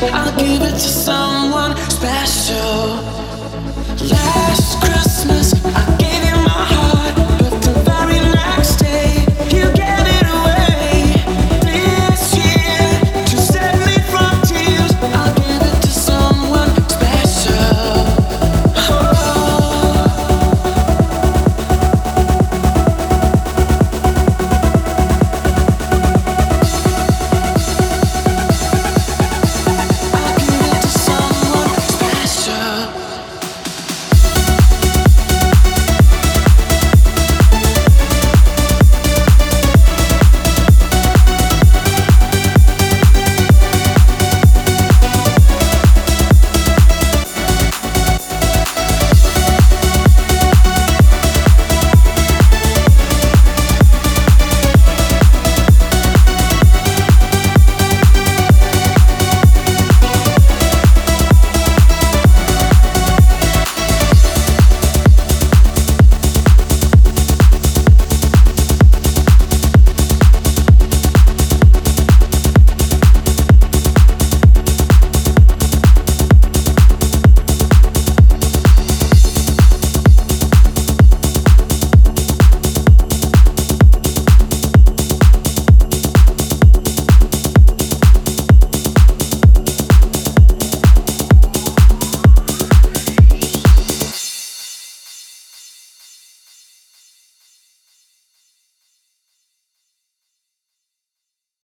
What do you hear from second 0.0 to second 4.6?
I'll give it to someone special. Last